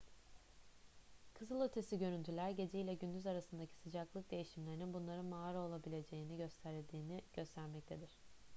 kızılötesi 1.33 1.99
görüntüler 1.99 2.49
gece 2.49 2.79
ile 2.79 2.93
gündüz 2.93 3.25
arasındaki 3.27 3.75
sıcaklık 3.75 4.31
değişimlerinin 4.31 4.93
bunların 4.93 5.25
mağara 5.25 5.59
olabileceğini 5.59 6.37
gösterdiğini 6.37 7.21
göstermektedir 7.33 8.17